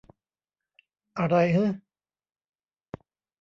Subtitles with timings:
[1.17, 1.65] อะไรฮึ